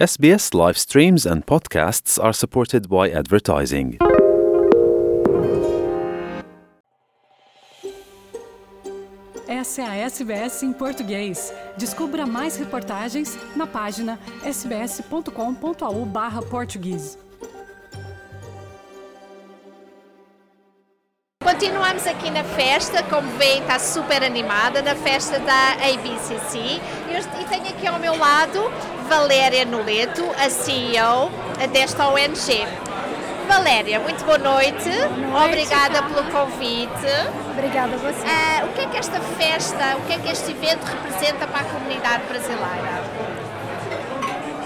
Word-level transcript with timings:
SBS 0.00 0.54
live 0.54 0.78
streams 0.78 1.26
and 1.26 1.44
podcasts 1.44 2.18
are 2.18 2.32
supported 2.32 2.88
by 2.88 3.10
advertising. 3.10 3.98
Essa 9.46 9.82
é 9.82 9.84
a 9.84 9.94
SBS 10.08 10.62
em 10.62 10.72
português. 10.72 11.52
Descubra 11.76 12.24
mais 12.24 12.56
reportagens 12.56 13.36
na 13.54 13.66
página 13.66 14.18
sbs.com.au/português. 14.42 17.18
Continuamos 21.60 22.06
aqui 22.06 22.30
na 22.30 22.42
festa, 22.42 23.02
como 23.02 23.30
veem 23.36 23.60
está 23.60 23.78
super 23.78 24.24
animada, 24.24 24.80
na 24.80 24.94
festa 24.94 25.38
da 25.38 25.72
ABCC 25.72 26.80
e 27.38 27.44
tenho 27.50 27.68
aqui 27.68 27.86
ao 27.86 27.98
meu 27.98 28.16
lado 28.16 28.72
Valéria 29.06 29.66
Noleto, 29.66 30.24
a 30.38 30.48
CEO 30.48 31.30
desta 31.70 32.08
ONG. 32.08 32.66
Valéria, 33.46 34.00
muito 34.00 34.24
boa 34.24 34.38
noite. 34.38 34.88
noite 34.88 35.48
Obrigada 35.48 36.02
pelo 36.04 36.30
convite. 36.30 37.12
Obrigada 37.50 37.94
a 37.94 37.98
você. 37.98 38.24
Uh, 38.24 38.64
o 38.64 38.72
que 38.72 38.80
é 38.80 38.86
que 38.86 38.96
esta 38.96 39.20
festa, 39.20 39.98
o 39.98 40.06
que 40.06 40.14
é 40.14 40.18
que 40.18 40.32
este 40.32 40.52
evento 40.52 40.86
representa 40.86 41.46
para 41.46 41.60
a 41.60 41.64
comunidade 41.64 42.22
brasileira? 42.24 43.04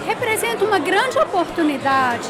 Representa 0.07 0.63
uma 0.63 0.79
grande 0.79 1.17
oportunidade 1.17 2.29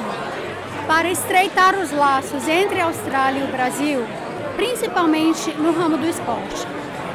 para 0.87 1.07
estreitar 1.11 1.75
os 1.75 1.91
laços 1.91 2.47
entre 2.47 2.81
a 2.81 2.85
Austrália 2.85 3.41
e 3.41 3.43
o 3.43 3.47
Brasil, 3.51 4.24
principalmente 4.55 5.51
no 5.53 5.71
ramo 5.71 5.97
do 5.97 6.07
esporte. 6.07 6.65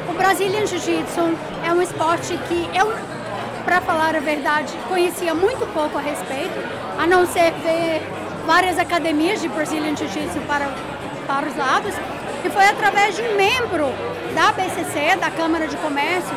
O 0.09 0.13
Brazilian 0.13 0.65
Jiu-Jitsu 0.65 1.37
é 1.65 1.73
um 1.73 1.81
esporte 1.81 2.37
que 2.47 2.69
eu, 2.77 2.93
para 3.65 3.81
falar 3.81 4.15
a 4.15 4.19
verdade, 4.19 4.73
conhecia 4.87 5.33
muito 5.33 5.65
pouco 5.73 5.97
a 5.97 6.01
respeito, 6.01 6.59
a 6.97 7.07
não 7.07 7.25
ser 7.25 7.51
ver 7.63 8.01
várias 8.45 8.77
academias 8.77 9.41
de 9.41 9.47
Brazilian 9.47 9.95
Jiu-Jitsu 9.95 10.39
para, 10.47 10.69
para 11.27 11.47
os 11.47 11.55
lados. 11.55 11.93
E 12.43 12.49
foi 12.49 12.65
através 12.65 13.15
de 13.15 13.21
um 13.21 13.35
membro 13.35 13.85
da 14.33 14.51
BCC, 14.51 15.15
da 15.17 15.29
Câmara 15.29 15.67
de 15.67 15.77
Comércio, 15.77 16.35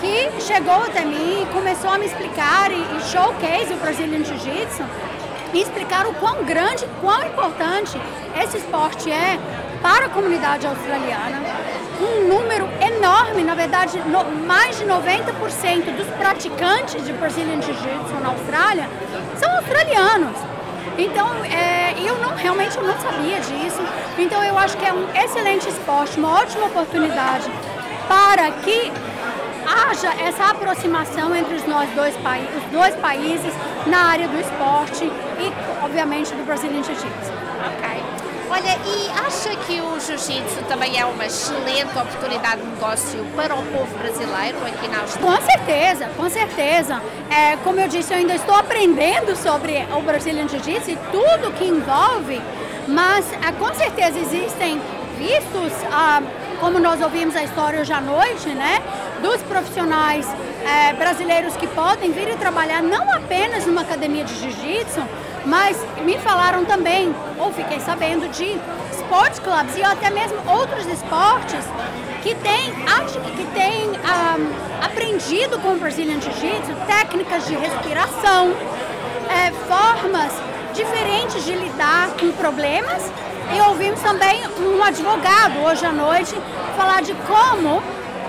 que 0.00 0.40
chegou 0.42 0.74
até 0.74 1.04
mim 1.04 1.42
e 1.42 1.46
começou 1.52 1.90
a 1.90 1.98
me 1.98 2.06
explicar 2.06 2.70
e, 2.70 2.74
e 2.74 3.00
showcase 3.10 3.72
o 3.72 3.76
Brazilian 3.78 4.24
Jiu-Jitsu 4.24 4.84
e 5.52 5.60
explicar 5.60 6.06
o 6.06 6.14
quão 6.14 6.44
grande, 6.44 6.86
quão 7.00 7.26
importante 7.26 7.98
esse 8.40 8.58
esporte 8.58 9.10
é 9.10 9.38
para 9.82 10.06
a 10.06 10.08
comunidade 10.08 10.66
australiana. 10.66 11.40
Um 12.00 12.28
número 12.28 12.68
enorme, 12.80 13.42
na 13.42 13.54
verdade, 13.54 13.98
no, 14.00 14.24
mais 14.46 14.78
de 14.78 14.84
90% 14.84 15.96
dos 15.96 16.06
praticantes 16.16 17.04
de 17.04 17.12
Brazilian 17.12 17.60
Jiu-Jitsu 17.60 18.14
na 18.22 18.28
Austrália 18.28 18.88
são 19.36 19.50
australianos. 19.56 20.36
Então, 20.96 21.28
é, 21.44 21.94
eu 22.00 22.18
não 22.18 22.34
realmente 22.34 22.76
eu 22.76 22.84
não 22.84 22.98
sabia 22.98 23.40
disso. 23.40 23.80
Então, 24.18 24.42
eu 24.42 24.56
acho 24.58 24.76
que 24.76 24.84
é 24.84 24.92
um 24.92 25.08
excelente 25.14 25.68
esporte, 25.68 26.18
uma 26.18 26.40
ótima 26.40 26.66
oportunidade 26.66 27.50
para 28.08 28.50
que 28.50 28.92
haja 29.66 30.12
essa 30.22 30.46
aproximação 30.46 31.34
entre 31.36 31.54
os 31.54 31.66
nós 31.66 31.88
dois, 31.90 32.14
os 32.16 32.72
dois 32.72 32.94
países 32.96 33.52
na 33.86 34.06
área 34.06 34.26
do 34.26 34.40
esporte 34.40 35.04
e, 35.04 35.84
obviamente, 35.84 36.34
do 36.34 36.44
Brazilian 36.44 36.82
Jiu-Jitsu. 36.82 37.32
Ok. 37.66 37.97
Olha, 38.50 38.78
e 38.86 39.10
acha 39.10 39.54
que 39.66 39.78
o 39.78 40.00
jiu-jitsu 40.00 40.62
também 40.68 40.98
é 40.98 41.04
uma 41.04 41.26
excelente 41.26 41.90
oportunidade 41.98 42.62
de 42.62 42.68
negócio 42.68 43.22
para 43.36 43.54
o 43.54 43.62
povo 43.66 43.98
brasileiro 43.98 44.56
aqui 44.66 44.88
na 44.88 45.00
Austrália? 45.00 45.38
Com 45.38 45.44
certeza, 45.44 46.10
com 46.16 46.30
certeza. 46.30 47.02
É, 47.30 47.56
como 47.58 47.78
eu 47.78 47.88
disse, 47.88 48.12
eu 48.12 48.18
ainda 48.18 48.34
estou 48.34 48.54
aprendendo 48.54 49.36
sobre 49.36 49.86
o 49.94 50.00
Brazilian 50.00 50.48
Jiu-Jitsu 50.48 50.90
e 50.92 50.98
tudo 51.12 51.52
que 51.58 51.64
envolve, 51.64 52.40
mas 52.86 53.30
é, 53.34 53.52
com 53.52 53.72
certeza 53.74 54.18
existem 54.18 54.80
vistos, 55.18 55.72
ah, 55.92 56.22
como 56.58 56.78
nós 56.78 57.02
ouvimos 57.02 57.36
a 57.36 57.42
história 57.42 57.80
hoje 57.80 57.92
à 57.92 58.00
noite, 58.00 58.48
né, 58.48 58.80
dos 59.20 59.42
profissionais 59.42 60.26
é, 60.64 60.92
brasileiros 60.94 61.54
que 61.56 61.66
podem 61.66 62.12
vir 62.12 62.28
e 62.28 62.36
trabalhar 62.36 62.82
não 62.82 63.12
apenas 63.12 63.66
numa 63.66 63.82
academia 63.82 64.24
de 64.24 64.34
jiu-jitsu, 64.34 65.02
mas 65.44 65.76
me 66.04 66.18
falaram 66.18 66.64
também, 66.64 67.14
ou 67.38 67.52
fiquei 67.52 67.80
sabendo, 67.80 68.28
de 68.30 68.58
sports 68.92 69.38
clubs 69.38 69.76
e 69.76 69.82
até 69.82 70.10
mesmo 70.10 70.38
outros 70.46 70.86
esportes 70.86 71.64
que 72.22 72.34
têm, 72.34 72.74
que 73.36 73.44
têm 73.54 73.88
um, 73.88 74.84
aprendido 74.84 75.58
com 75.60 75.74
o 75.74 75.78
Brazilian 75.78 76.20
Jiu-Jitsu 76.20 76.74
técnicas 76.86 77.46
de 77.46 77.54
respiração, 77.54 78.54
é, 79.30 79.50
formas 79.66 80.32
diferentes 80.74 81.44
de 81.44 81.52
lidar 81.52 82.10
com 82.18 82.30
problemas. 82.32 83.10
E 83.54 83.60
ouvimos 83.62 84.00
também 84.00 84.42
um 84.60 84.82
advogado 84.82 85.60
hoje 85.64 85.86
à 85.86 85.92
noite 85.92 86.34
falar 86.76 87.00
de 87.00 87.14
como 87.14 87.82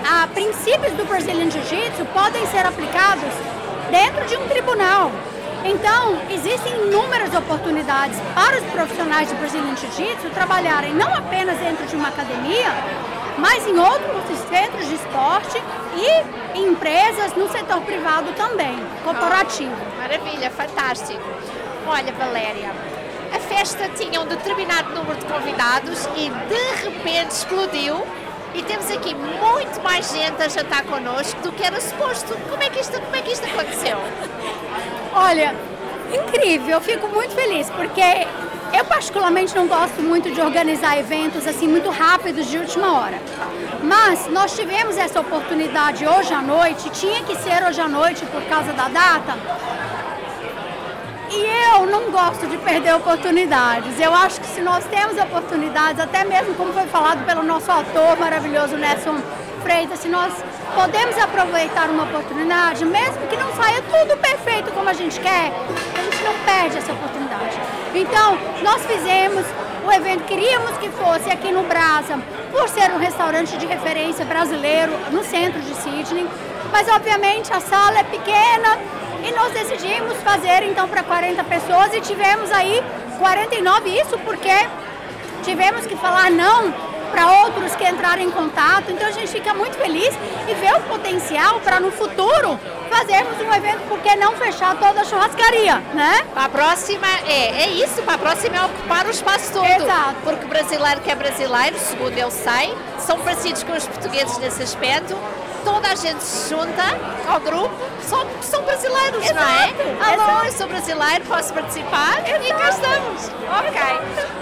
a 0.08 0.26
princípios 0.28 0.92
do 0.94 1.04
Brazilian 1.04 1.50
Jiu-Jitsu 1.50 2.06
podem 2.14 2.46
ser 2.46 2.64
aplicados 2.64 3.32
dentro 3.90 4.24
de 4.26 4.36
um 4.36 4.48
tribunal. 4.48 5.10
Então, 5.64 6.18
existem 6.30 6.72
inúmeras 6.86 7.34
oportunidades 7.34 8.18
para 8.34 8.58
os 8.58 8.64
profissionais 8.72 9.28
de 9.28 9.34
Brazilian 9.34 9.76
Jiu-Jitsu 9.76 10.30
trabalharem 10.30 10.94
não 10.94 11.12
apenas 11.14 11.58
dentro 11.58 11.86
de 11.86 11.96
uma 11.96 12.08
academia, 12.08 12.68
mas 13.36 13.66
em 13.66 13.78
outros 13.78 14.38
centros 14.48 14.88
de 14.88 14.94
esporte 14.94 15.62
e 15.96 16.58
em 16.58 16.68
empresas 16.68 17.34
no 17.34 17.48
setor 17.50 17.80
privado 17.82 18.32
também, 18.32 18.78
corporativo. 19.04 19.74
Oh, 19.74 20.00
maravilha, 20.00 20.50
fantástico. 20.50 21.22
Olha, 21.86 22.12
Valéria, 22.12 22.72
a 23.34 23.38
festa 23.38 23.88
tinha 23.90 24.20
um 24.20 24.26
determinado 24.26 24.94
número 24.94 25.18
de 25.18 25.26
convidados 25.26 26.06
e 26.16 26.30
de 26.48 26.84
repente 26.84 27.32
explodiu 27.32 28.06
e 28.54 28.62
temos 28.62 28.90
aqui 28.90 29.14
muito 29.14 29.82
mais 29.82 30.10
gente 30.10 30.42
a 30.42 30.48
jantar 30.48 30.84
connosco 30.84 31.40
do 31.42 31.52
que 31.52 31.62
era 31.62 31.80
suposto. 31.80 32.36
Como 32.48 32.62
é 32.62 32.68
que 32.68 32.80
isto, 32.80 33.00
como 33.00 33.14
é 33.14 33.22
que 33.22 33.32
isto 33.32 33.46
aconteceu? 33.46 33.98
Olha, 35.12 35.54
incrível, 36.12 36.70
eu 36.76 36.80
fico 36.80 37.08
muito 37.08 37.34
feliz, 37.34 37.68
porque 37.70 38.00
eu 38.72 38.84
particularmente 38.84 39.54
não 39.56 39.66
gosto 39.66 40.00
muito 40.00 40.30
de 40.30 40.40
organizar 40.40 40.96
eventos 40.98 41.46
assim 41.46 41.66
muito 41.66 41.90
rápidos 41.90 42.46
de 42.46 42.58
última 42.58 43.00
hora. 43.00 43.18
Mas 43.82 44.28
nós 44.28 44.54
tivemos 44.54 44.96
essa 44.96 45.20
oportunidade 45.20 46.06
hoje 46.06 46.32
à 46.32 46.40
noite, 46.40 46.88
tinha 46.90 47.22
que 47.24 47.36
ser 47.36 47.64
hoje 47.66 47.80
à 47.80 47.88
noite 47.88 48.24
por 48.26 48.42
causa 48.44 48.72
da 48.72 48.88
data. 48.88 49.36
E 51.32 51.74
eu 51.74 51.86
não 51.86 52.10
gosto 52.10 52.46
de 52.46 52.56
perder 52.58 52.94
oportunidades. 52.94 53.98
Eu 54.00 54.14
acho 54.14 54.40
que 54.40 54.46
se 54.46 54.60
nós 54.60 54.84
temos 54.84 55.16
oportunidades, 55.16 56.00
até 56.00 56.24
mesmo 56.24 56.54
como 56.54 56.72
foi 56.72 56.86
falado 56.86 57.24
pelo 57.24 57.42
nosso 57.42 57.70
autor 57.70 58.16
maravilhoso 58.18 58.76
Nelson 58.76 59.20
Freitas, 59.62 59.98
se 60.00 60.08
nós 60.08 60.32
podemos 60.74 61.16
aproveitar 61.18 61.90
uma 61.90 62.04
oportunidade, 62.04 62.84
mesmo 62.84 63.26
que 63.28 63.36
não 63.36 63.52
saia 63.54 63.82
tudo 63.82 64.16
perfeito 64.16 64.70
como 64.72 64.88
a 64.88 64.92
gente 64.92 65.20
quer, 65.20 65.52
a 65.98 66.02
gente 66.02 66.22
não 66.24 66.34
perde 66.44 66.78
essa 66.78 66.92
oportunidade. 66.92 67.58
Então, 67.94 68.38
nós 68.62 68.84
fizemos 68.86 69.44
o 69.86 69.92
evento, 69.92 70.24
queríamos 70.24 70.76
que 70.78 70.88
fosse 70.90 71.30
aqui 71.30 71.52
no 71.52 71.62
Brasa, 71.64 72.18
por 72.50 72.68
ser 72.68 72.90
um 72.92 72.98
restaurante 72.98 73.56
de 73.56 73.66
referência 73.66 74.24
brasileiro 74.24 74.92
no 75.10 75.22
centro 75.24 75.60
de 75.60 75.74
Sydney, 75.74 76.26
mas 76.72 76.88
obviamente 76.88 77.52
a 77.52 77.60
sala 77.60 78.00
é 78.00 78.04
pequena 78.04 78.78
e 79.22 79.30
nós 79.32 79.52
decidimos 79.52 80.16
fazer 80.18 80.62
então 80.62 80.88
para 80.88 81.02
40 81.02 81.42
pessoas 81.44 81.92
e 81.94 82.00
tivemos 82.00 82.50
aí 82.50 82.82
49, 83.18 83.88
isso 83.90 84.18
porque 84.18 84.54
tivemos 85.42 85.86
que 85.86 85.96
falar 85.96 86.30
não 86.30 86.89
para 87.10 87.42
outros 87.42 87.74
que 87.76 87.86
entrarem 87.86 88.26
em 88.26 88.30
contato. 88.30 88.90
Então 88.90 89.08
a 89.08 89.12
gente 89.12 89.28
fica 89.28 89.52
muito 89.52 89.76
feliz 89.76 90.14
e 90.48 90.54
vê 90.54 90.72
o 90.72 90.80
potencial 90.82 91.60
para 91.60 91.80
no 91.80 91.90
futuro 91.90 92.58
fazermos 92.90 93.40
um 93.40 93.52
evento, 93.54 93.80
porque 93.88 94.14
não 94.16 94.34
fechar 94.36 94.76
toda 94.76 95.00
a 95.00 95.04
churrascaria, 95.04 95.76
né? 95.94 96.26
A 96.36 96.48
próxima 96.48 97.06
é, 97.26 97.62
é 97.64 97.68
isso, 97.70 98.02
para 98.02 98.14
a 98.14 98.18
próxima 98.18 98.56
é 98.56 98.62
ocupar 98.64 99.06
o 99.06 99.10
espaço 99.10 99.52
todo. 99.52 99.64
Exato. 99.64 100.16
Porque 100.24 100.44
o 100.44 100.48
brasileiro 100.48 101.00
que 101.00 101.10
é 101.10 101.14
brasileiro, 101.14 101.78
segundo 101.78 102.18
eu 102.18 102.30
sei, 102.30 102.76
são 102.98 103.18
parecidos 103.20 103.62
com 103.62 103.72
os 103.72 103.86
portugueses 103.86 104.36
nesse 104.38 104.62
aspecto. 104.62 105.16
Toda 105.64 105.88
a 105.88 105.94
gente 105.94 106.22
se 106.22 106.48
junta 106.48 106.82
ao 107.28 107.38
grupo, 107.40 107.74
só 108.08 108.24
são 108.40 108.62
brasileiros, 108.62 109.22
Exato. 109.24 109.34
não 109.34 109.52
é? 109.52 110.12
Alô, 110.12 110.22
Exato. 110.22 110.46
eu 110.46 110.52
sou 110.52 110.68
brasileiro, 110.68 111.24
posso 111.26 111.52
participar? 111.52 112.18
E 112.26 112.52
cá 112.52 112.68
Exato. 112.68 112.70
estamos. 112.70 113.30
Ok. 113.58 113.80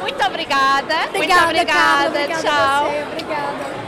Muito 0.01 0.25
obrigada. 0.27 0.95
Obrigada, 1.09 1.13
Muito 1.19 1.45
obrigada. 1.45 2.07
Obrigada 2.09 2.43
Tchau. 2.43 2.87
você, 2.87 3.03
obrigada. 3.03 3.88